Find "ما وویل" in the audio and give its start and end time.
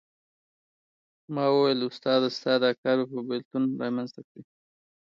1.33-1.79